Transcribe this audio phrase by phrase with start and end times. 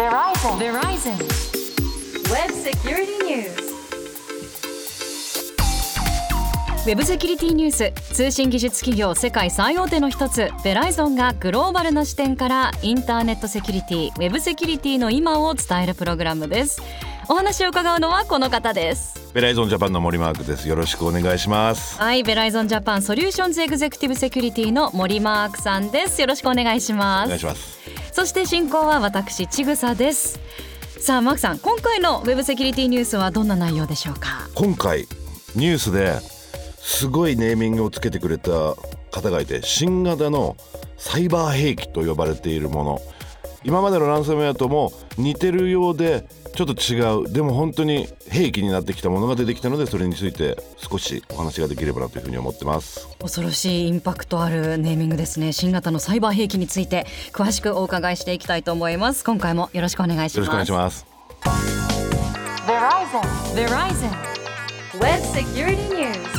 [0.00, 0.56] Verizon.
[0.56, 1.14] Verizon.
[2.32, 3.52] Web Security News.
[6.86, 16.80] ウェブセキュリティニュース通信技術企業世界最大手の一つベライゾンがグローバルな視点からインターネットセキュリティウェブセキュリティの今を伝えるプログラムです。
[17.28, 19.30] お話を伺うのはこの方です。
[19.34, 20.66] ベライゾンジャパンの森マークです。
[20.66, 21.98] よろしくお願いします。
[21.98, 26.22] はいベライゾンジャパンソリューションズエグゼクティブセキュリティの森マークさんです。
[26.22, 27.26] よろしくお願いします。
[27.26, 27.79] お願いします
[28.12, 30.40] そして進行は私ちぐさです。
[30.98, 34.48] さあマークさん今回のウェブセキュリティニュースはどんな内容でしょうか？
[34.54, 35.06] 今回
[35.56, 36.18] ニュースで
[36.76, 38.50] すごいネーミングをつけてくれた
[39.10, 40.56] 方がいて新型の
[40.98, 43.00] サイバー兵器と呼ばれているもの。
[43.64, 47.32] 今までのランサムウェアとも似てるようでちょっと違う。
[47.32, 53.08] でも本当に兵器になってきたものが出てきたのでそれについて少しお話ができればなというふうに思ってます。
[53.20, 55.52] 恐ろしいインパクトあるネーミングですね。
[55.52, 59.24] 新型のサイバー兵器について詳しくお伺いしていきたいと思います。
[59.24, 60.46] 今回もよろしくお願いします。
[60.46, 61.06] よろしくお願いします。
[62.66, 63.22] Verizon.
[63.54, 64.30] Verizon.
[65.00, 66.29] Web Security News.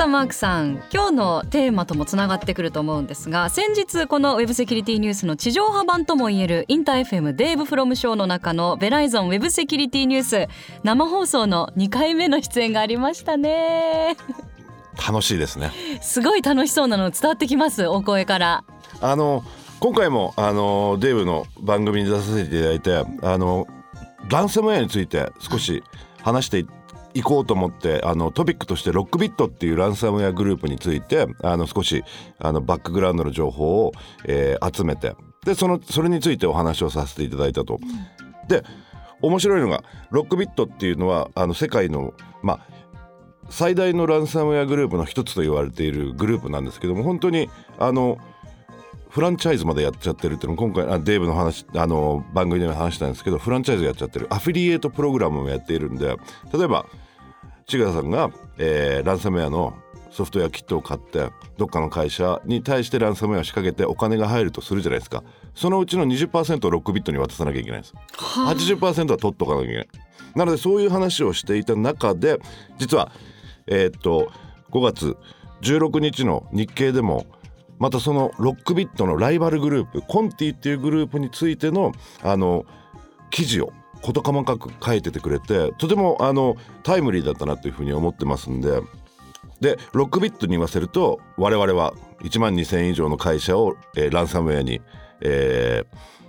[0.00, 10.48] さあマークさん今日のテーマともつながってくると思うんですが先日このウェブセキュリティニュースの地上波版ともいえるインター FM デーブフロムショーの中のベライゾンウェブセキュリティニュース
[10.84, 14.16] 生放送の2回目の出演がありましたね。
[15.06, 15.70] 楽しいですね。
[16.00, 17.86] すごい楽しそうなの伝わってきます。
[17.86, 18.64] お声から
[19.02, 19.44] あの
[19.80, 23.66] 今回もあのデーブの番組に出させていただいてあの
[24.30, 25.84] ランサムウェアについて少し
[26.22, 26.66] 話してい
[27.14, 32.04] 行こうと思ってあのトピックとしてロックビットっていうランサムウェアグループについてあの少し
[32.38, 33.92] あのバックグラウンドの情報を、
[34.26, 37.80] えー集めてでそのそれについてお話をさせていただいたと。
[38.48, 38.62] で
[39.22, 42.60] 面白いのがロックビットっていうのはあの世界のまあ
[43.48, 48.18] 最大のランサムウェアグループの一つと言われているグループなんですけども本当にあの
[49.10, 54.26] フランチャイズまでやっちゃってるっていうの今回あデーブの話あの番組でも話したんですけどフランチャイズやっちゃってる。
[54.30, 56.16] アフィリエイトプログラムもやっているんで
[56.52, 56.86] 例えば
[57.66, 59.74] 千賀さんが、えーランサムウェアの
[60.10, 65.22] ソフトウェアキットを買ってどっかの会社に対してランサムウェアを仕掛けてお金が入るとするじゃないですか。
[65.54, 67.94] そのうちの20%をロックビットに渡さなきゃいけないんです。
[68.16, 69.88] 80%は取っとかなきゃいけない。
[70.36, 72.38] なのでそういう話をしていた中で
[72.78, 73.10] 実は
[73.66, 74.30] えーっと
[74.70, 75.16] 5月
[75.62, 77.26] 16日の日経でも
[77.80, 81.92] またそのロックビットのライバルグループコンティっていうグループについての
[82.22, 82.64] あの
[83.30, 88.80] 記事を事細かく書いててくれてとてもあのタイムリーだったなというふうに思ってますんで
[89.60, 94.80] でロックビットに言わせると我々は1万2,000以上の会社を、えーランサムウェアに、
[95.20, 96.20] えー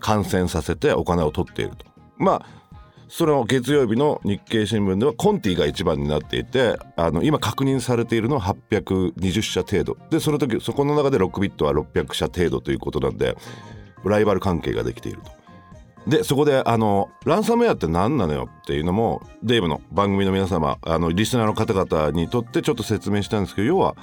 [0.00, 1.84] 感染させてお金を取っていると。
[2.16, 2.67] まあ
[3.08, 13.36] その月曜日の日経新聞ではコンティが一番になっていてあの今確認されているのは820社程度でその時そこの中でロックビットは600社程度ということなんで
[14.04, 15.38] ライバル関係ができていると。
[16.06, 23.94] でそこであのランサムウェアって何なのよっていうのもデーブの番組の皆様あのリスナーの方々にとってちょっと説明したんですけど要は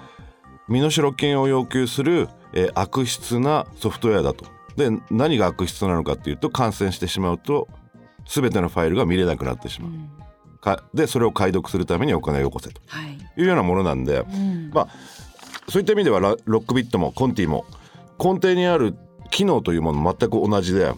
[0.67, 4.45] 身代金を要求する、えー悪質なソフトウェアだと。
[4.75, 7.69] で何が悪質なのかっていうと感染してしまうと
[8.25, 9.91] 全てのファイルが見れなくなってしまう。
[10.61, 12.81] かでそれを解読するためにお金をよこせと。
[12.87, 14.71] はい、いうようなものなんで、うん。
[14.73, 14.87] まあ
[15.69, 17.65] そういった意味ではラロックビットもコンティも
[18.19, 18.95] 根底にある
[19.31, 20.93] 機能というもの全く同じで、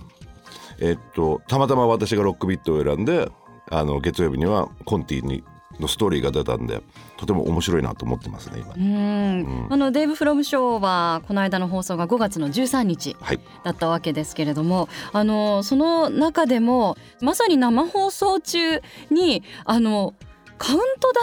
[0.80, 3.30] えっとたまたま私がロックビットを選んで
[3.70, 5.44] あの月曜日にはコンティに
[5.80, 6.82] のストーリーが出たんで
[7.18, 8.74] とても面白いなと思ってますね今。
[8.74, 20.14] うんあのデーブ・フロムショーはこの間の放送が5月の13日はい、だったわけですけれどもあのその中でもまさに生放送中にあの
[20.58, 21.22] カウントダ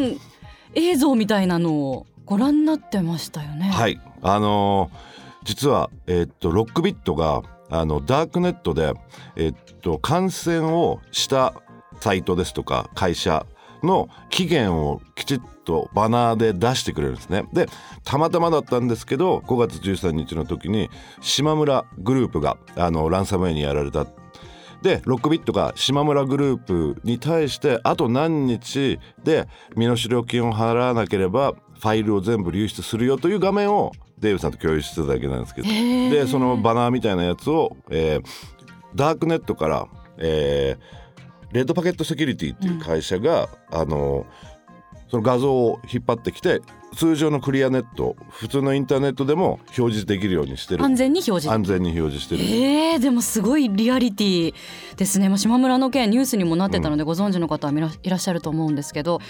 [0.00, 0.20] ウン
[0.74, 3.70] 映像みたいなのをご覧になってましたよね。
[3.70, 8.92] はい、あのー実は、えっとロックビットがあのダークネットで、
[9.34, 11.54] えっと感染をした
[12.00, 13.46] サイトですとか会社
[13.82, 17.44] の期限をきちっとバナーで出してくれるんですね。
[17.52, 17.66] で
[18.04, 20.90] たまたまだったんですけど5月13日の時に
[21.20, 24.06] 島村グループがあのランサムウェアにやられた。
[24.82, 35.68] でロックビットが島村グループに対してあと何日で身代金を払わなければファイルを全部流出するよという画面をデーブさんと共有してただけなんですけど。
[35.68, 38.58] でそのバナーみたいなやつを、えー
[38.94, 39.86] ダークネットから、
[40.18, 41.07] えー
[41.52, 44.26] レッドパケットセキュリティっていう会社が、あの
[45.10, 46.60] その画像を引っ張ってきて
[46.94, 50.84] 通常のクリアネット普通のインターネットでも表示できるようにしてる。
[50.84, 51.50] 安全に表示。
[51.50, 52.42] 安全に表示してる。
[52.42, 54.54] えー、でもすごいリアリティ
[54.96, 59.20] ですね、まあ、島村の件ニュースにもなってたのでご存知の方はいらいらっしゃると思うんですけど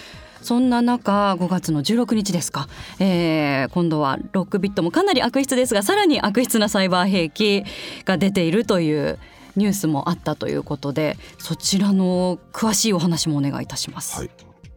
[0.41, 2.67] そんな中5月の16日ですか、
[2.99, 7.65] えー、今度はロックビットもかなり悪質ですがさらに悪質なサイバー兵器
[8.05, 9.19] が出ているという
[9.59, 14.17] ニュースもあったということでそちらの詳しいお話もお願いいたします。
[14.17, 14.29] はい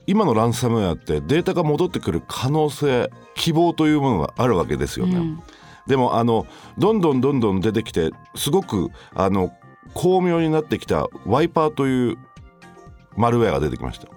[0.04, 5.16] 今のランサムウェアってデータが戻ってくる可能性希望というものがあるわけですよね。
[5.16, 5.42] うん
[5.86, 6.46] でもあの
[6.78, 9.52] どんどんどんどん出てきてすごくあの
[9.94, 12.18] 巧妙になってきたワイパーという
[13.16, 14.08] マルウェアが出てきました。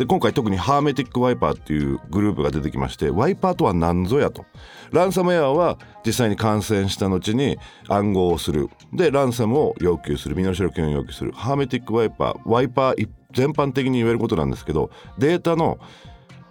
[0.00, 4.46] で今回特にハーメティックワイパーっていうグループが出てきましてワイパーとは何ぞやと。
[4.92, 5.76] ランサムウェアは
[6.06, 8.70] 実際に感染した後に暗号をする。
[8.94, 10.36] でランサムを要求する。
[10.36, 11.32] 身代金を要求する。
[11.32, 15.78] ハーメティックワイパーワイパー全般的に言えることなんですけどデータの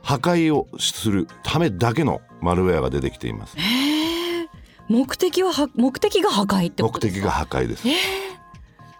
[0.03, 3.57] 破壊をするためだけのマルウェアが出てきています。
[4.89, 7.87] 目的はは目的が破壊ってこ目的が破壊です。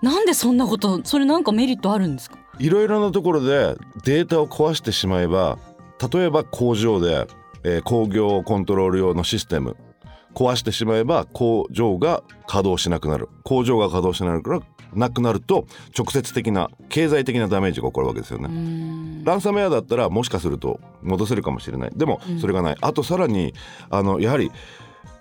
[0.02, 2.40] なんでそんなことそれなんかメリットあるんですか？
[2.60, 5.58] いろいろなところでデータを壊してしまえば
[6.12, 7.28] 例えば工場で、
[7.64, 9.76] えー工業コントロール用のシステム
[10.34, 13.30] 壊してしまえば工場が稼働しなくなる。
[13.44, 14.64] 工場が稼働しなくなる
[14.94, 15.68] なくなると
[15.98, 19.24] 直接的な経済的なダメージが起こるわけですよね。
[19.24, 21.92] ランサムウェアだったらもしかすると戻せるかもしれない。
[21.96, 23.54] でもそれがない、あとさらに
[23.90, 24.52] あのやはり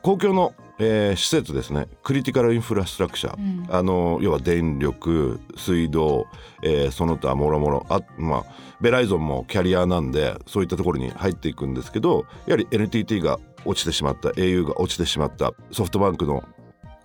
[0.03, 1.89] 公共の、えー施設ですね。
[2.03, 6.27] クリティカルインフラストラクチャー、あの要は電力水道、
[6.63, 8.45] えーその他もろもろあまあ
[8.81, 16.45] ベライゾンもキャリアなんでそういったところに入っていくんですけどやはり NTT が落ちてしまった au が落ちてしまったソフトバンクの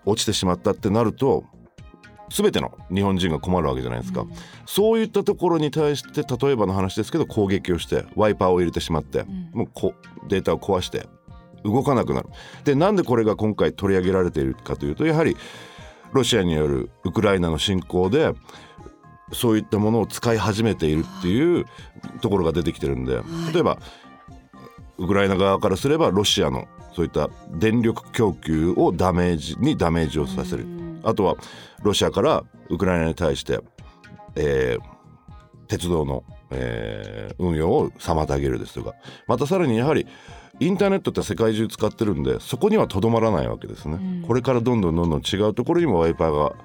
[0.06, 1.44] 落ちてしまったってなると
[2.30, 4.26] 全ての日本人が困るわけじゃないですか、
[4.66, 9.94] そういったところに対して例えばの話ですけど攻撃をしてワイパーを入れてしまって、もうこ
[10.30, 11.08] データを壊して
[11.64, 12.30] 動かなくなる。
[12.64, 15.38] でなんでこれが今回取り上げられているかというとやはり
[16.14, 18.32] ロシアによるウクライナの侵攻で
[19.32, 21.66] そういったものを使い始めているっていう
[22.22, 23.22] ところが出てきてるんで
[23.52, 23.80] 例えば
[24.98, 30.68] ウクライナ側からすればロシアのそういった電力供給をダメージにダメージをさせる。
[31.04, 31.36] あとは
[31.82, 33.60] ロシアからウクライナに対して、
[34.36, 34.94] えー
[35.68, 38.94] 鉄道の、えー運用を妨げるですとか。
[39.28, 40.08] またさらにやはり
[40.60, 46.56] インターネットって世界中使ってるんでそこにはとどまらないわけですね、これからどんどんどんどん違うところにもワイパーが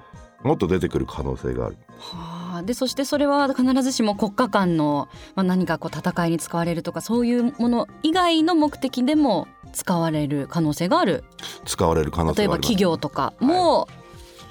[0.44, 1.78] もっと出てくる可能性がある。
[1.98, 11.24] はあ、でそしてそれは必ずしも国家間の、まあ、何かこう戦いに使われるとかそういうもの以外の目的でも使われる可能性がある。
[11.64, 13.88] 使われる可能性があり例えば企業とかも、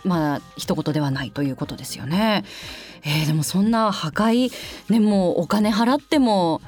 [0.08, 2.44] まあ一言ではないということですよね。
[3.04, 4.52] えーでもそんな破壊
[4.90, 6.62] ねもうお金払っても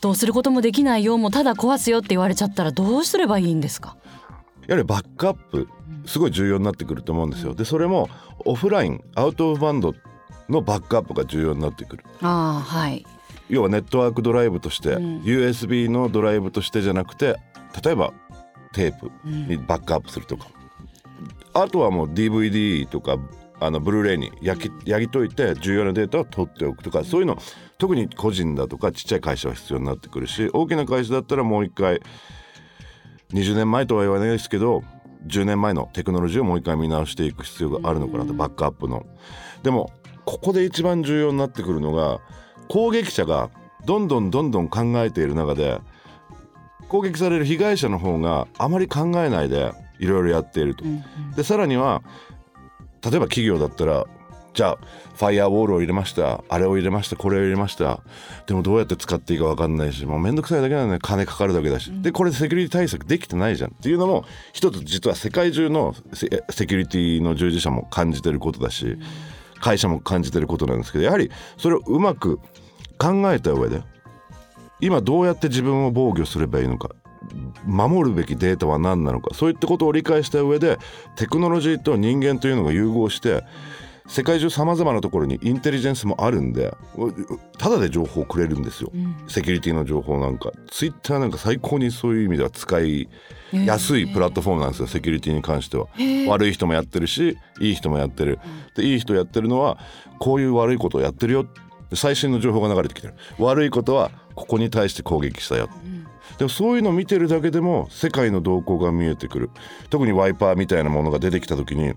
[0.00, 3.96] どうすることもできないよもうただ壊すよって言われちゃったらどうすればいいんですか？
[4.66, 5.68] やはりバックアップ
[6.06, 7.54] すごい重要になってくると思うんですよ。
[7.54, 8.08] でそれも
[8.44, 9.94] オフラインアウトオブバンド
[10.48, 12.04] のバックアップが重要になってくる。
[12.20, 13.06] ああはい。
[13.48, 15.20] 要はネットワークドライブとして、うん。
[15.22, 17.36] USB のドライブとしてじゃなくて
[17.82, 18.12] 例えば
[18.72, 20.48] テープにバックアップするとか、
[21.54, 23.16] あとはもう DVD とか
[23.60, 27.38] あのブルーレイに焼き焼きといて重要なデータを取っておくとかそういうの
[27.78, 32.00] 特に個人だとかちっちゃい会社は必要になってくるし大きな会社だったらもう一回
[33.32, 34.82] 20年前とは言わないですけど
[35.26, 39.06] 10年前のテクノロジーをもう一回見直していく必要があるのかなとバックアップの。
[39.62, 39.90] でも
[40.26, 42.20] ここで一番重要になってくるのが
[42.68, 43.50] 攻撃者が
[43.86, 45.80] どんどんどんどん考えている中で
[46.88, 50.84] 攻撃される被害者の方があまり考えないでいろいろやっていると。
[51.36, 52.02] でさらには
[53.02, 54.04] 例えば企業だったら
[54.54, 54.78] じゃあ
[55.16, 56.44] ファイアウォールを入れました。
[56.48, 57.16] あれを入れました。
[57.16, 58.00] これを入れました。
[58.46, 63.70] でもどうやって使っていいか分かんないしもうめんどくさいだけなのね金かかるだけだし、でこれセキュリティ対策できてないじゃん。
[63.70, 68.96] っていうのも一つ実は世界中のセセキュリティの従事者も感じてることだし、
[69.60, 72.38] 会社も感じてることなんですけどやはりそれをうまく
[72.98, 73.82] 考えた上で
[74.80, 76.90] 今どうやって自分を防御すればいいのか
[77.66, 80.78] 守るべきデータは何なのかそういったことを理解した上で
[81.16, 83.44] テクノロジーと人間というのが融合して
[84.06, 87.10] 世界中さまざまなところにインテリジェンスもあるんでう
[87.56, 88.92] ただで情報をくれるんですよ、
[89.28, 90.50] セキュリティの情報なんか。
[90.70, 93.08] ツイッターなんか最高にそういう意味では使い
[93.52, 95.86] やすいプラットフォームなんですよセキュリティに関しては。
[96.28, 98.38] 悪い人もやってるしいい人もやってる。
[98.76, 99.78] でいい人やってるのは
[100.18, 101.46] こういう悪いことをやってるよ。
[101.88, 103.14] で最新の情報が流れてきてる。
[103.38, 105.70] 悪いことはここに対して攻撃したよ、
[106.38, 109.50] でもそういうのを見てるだけでも世界の動向が見えてくる。
[109.90, 111.94] 特にワイパーみたいなものが出てきた時に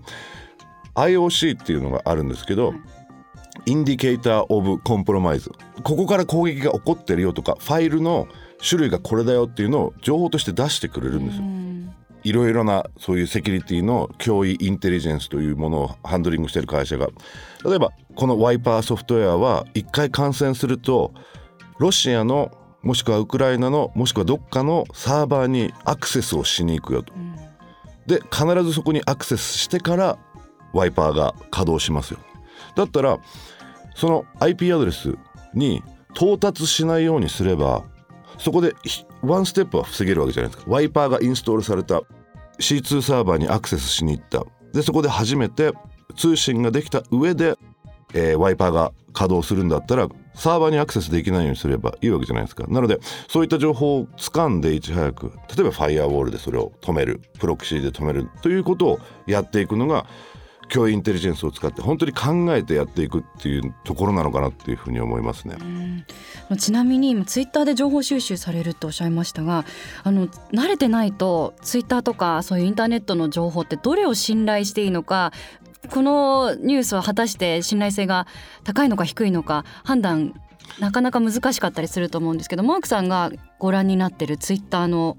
[0.94, 2.74] IOC っていうのがあるんですけど、
[3.66, 5.50] Indicator of Compromise。
[5.82, 8.28] ここから攻撃が起こってるよとかファイルの
[8.66, 11.44] 種類がこれだよっていうのを情報として出してくれるんですよ。
[12.24, 17.08] いろいろなそういうセキュリティの脅威インテリジェンスというものをハンドリングしている会社が。
[17.64, 21.12] 例えばこのワイパーソフトウェアは一回感染すると
[21.78, 22.50] ロシアの
[22.82, 27.12] もしくはウクライナのもしくはどっかのサーバーにアクセスをしに行くよと。
[28.06, 30.18] で必ずそこにアクセスしてから
[30.72, 32.20] ワイパーが稼働しますよ。
[32.74, 33.18] だったら
[33.94, 35.16] その IP アドレス
[35.54, 35.82] に
[36.14, 37.84] 到達しないようにすれば
[38.38, 38.74] そこで
[39.22, 42.02] ワンステップは防げるわけじゃないですかワイパーがインストールされた
[42.60, 45.72] C2 サーバーにアクセスしに行ったでそこで初めて
[46.16, 47.56] 通信ができた上で、
[48.14, 52.98] えー、ワイパーが稼働するんだったらサーバーにアクセスできないようにすればいいわけじゃないですかなので
[53.28, 60.06] そういった情報を掴んでいち早く例えばファイアウォールでそれを止めるプロキシーで止めるということをやっていくのが
[60.68, 65.56] 教インテリジェンスを使って本当に考えてやっていくっていうところなのかなっていうふうに思いますね。
[66.58, 69.64] ちなみに今ツイッターで情報収集されるとおっしゃいましたが
[70.04, 75.32] あの慣れてないとツイッターとかそういうインターネットの情報ってどれを信頼していいのか
[75.90, 78.26] このニュースは果たして信頼性が
[78.64, 80.34] 高いのか低いのか判断
[80.80, 85.16] なかなか難しかったりすると思うんですけどマークさんがご覧になってるツイッターの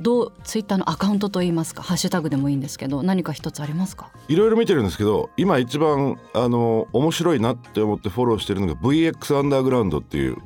[0.00, 4.10] どうツイッターのアカウントといいますかハッシュタグでもいいんですけど何か一つありますか？
[4.28, 10.36] いろいろ見てるんですけど今一番あの面白いなって思ってフォローしてるのが VX アンダーグラウンドっていう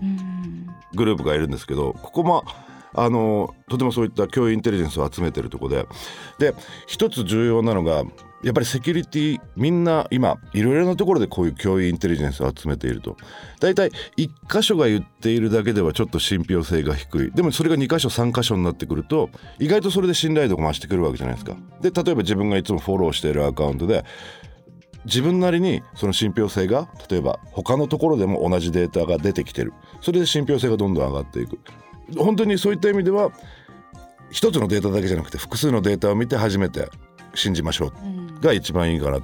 [0.95, 2.45] グループがいるんですけどここも
[2.93, 5.87] あのとてもそういった教育インテリジェンスを集めてるとこで。
[6.39, 6.55] で
[6.87, 8.03] 一つ重要なのが
[8.43, 13.17] やっぱりセキュリティみんな今いろいろなところでこういう教育インテリジェンスを集めていると。
[13.61, 17.31] 大体1箇所が言っているだけではちょっと信憑性が低い。
[17.33, 21.57] でもそれが2箇所3箇所になってくると意外とそれで信頼度が増してくるわけじゃないですか。
[21.81, 24.05] で例えば自分がいつもフォローしているアカウントで
[25.07, 29.73] 自分なりにその信憑性が例えば他のところでも同じデータが出てきてる。
[30.01, 31.59] それで信憑性がどんどん上がっていく。
[32.17, 33.33] 本当にそういった意味では
[34.31, 36.89] 一つのデータだけじゃなくて複数のデータを見て初めて
[37.35, 38.26] 信じましょう。
[38.41, 39.23] が一番いいかなっ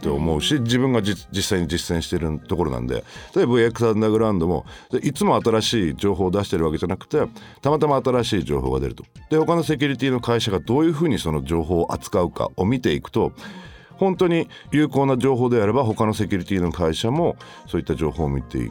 [0.00, 3.04] て思うし自分が実際に実践してるところなんで。
[3.34, 4.64] 例えば VX アンダーグラウンドも
[5.02, 7.20] いつも新しい情報を出してるわけじゃなくて
[7.60, 9.04] たまたま新しい情報が出ると。
[9.30, 13.32] で他のセキュリティの会社がどういうふうにその情報を扱うかを見ていくと
[13.96, 17.36] 本当に有効な情報であれば他のセキュリティの会社も
[17.66, 18.70] そういった情報を見て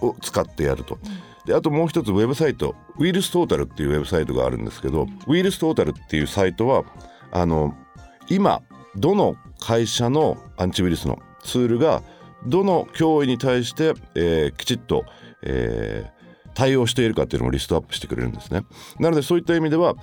[0.00, 0.98] を使ってやると。
[1.44, 6.84] であともう一つウェブサイトウイルストータルっていうウェブサイトがあるんですけどウイルストータルっていうサイトは
[7.32, 7.74] あの
[8.28, 8.60] 今
[8.98, 12.02] どの会社のアンチウイルスのツールが
[12.46, 15.04] どの脅威に対して、えー、きちっと、
[15.42, 18.64] えー、対応しているかっていうのもリストアップしてくれるんですね。
[18.98, 19.94] なのでそういった意味では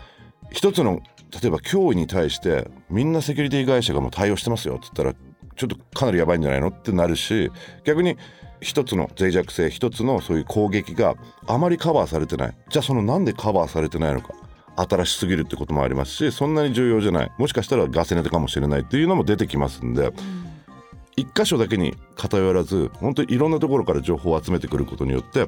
[0.51, 1.01] 一つの
[1.41, 5.13] 例えば脅威に対してみんなセキュリティ会社がもう対応してますよって言ったら
[5.55, 7.51] ちょっとかなりやばいんじゃないのってなるし
[7.83, 8.17] 逆に
[8.61, 11.15] 一つの脆弱性一つのそういう攻撃が
[11.47, 14.33] あまりカバーされてないじゃあそのなんでカバーされてないのか
[14.75, 20.11] 新しすぎるってこともありますしそんなに重要じゃないもしかしたらガセネタかもしれないっていうのも出てきますんで、
[21.17, 25.47] 一箇所だけに偏らず本当にいろんなところから情報を集めてくることによって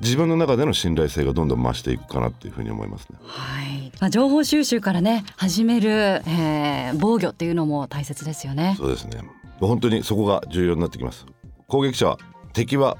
[0.00, 3.18] 自分の中での信頼性がどんどん増していくかなっていうふうに思いますね。
[3.22, 3.92] はい。
[3.98, 8.74] まあ情報収集からね始める、えー、防御っていうのも大切ですよね。
[8.76, 9.22] そうですね。
[9.58, 11.24] 本当にそこが重要になってきます。
[11.66, 12.18] 攻撃者は
[12.52, 12.98] 敵は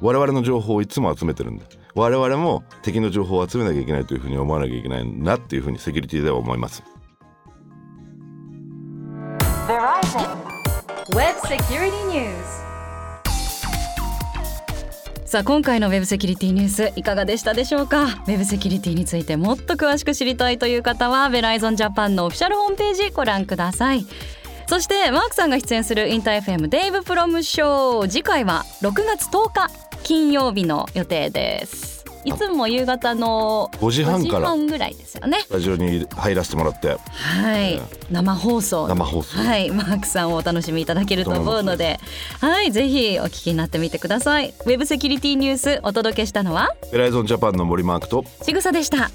[0.00, 6.82] 我々の情報をいつも集めてるんで我々も敵の情報を集めなきゃいけないというふうに思わなきゃいけないなっていうふうにセキュリティでは思います。
[15.24, 18.04] さあ今回のウェブセキュリティニュースいかがでしたでしょうか？
[18.04, 24.06] ウェブセキュリティについてもっと詳しく知りたいという方はベライゾンジャパンのオフィシャルホームページご覧ください。
[24.68, 28.08] そしてマークさんが出演するインター FM デイブプロムショー。
[28.08, 29.87] 次回は6月10日。
[30.08, 32.02] 金曜日の予定です。
[32.24, 35.40] いつも夕方の5時半からぐらいですよね。
[35.42, 36.96] スタジオに入らせてもらって。
[37.10, 37.78] はい、
[38.10, 38.88] 生放送。
[38.88, 39.36] 生放送。
[39.36, 39.70] はい。
[39.70, 42.00] マークさんをお楽しみいただけると思うので。
[42.40, 42.72] はい。
[42.72, 44.54] ぜひお聞きになってみてください。
[44.64, 46.70] ウェブセキュリティニュースお届けしたのは？
[46.90, 48.24] ベライゾンジャパンの森マークと。
[48.42, 49.10] ちぐさでした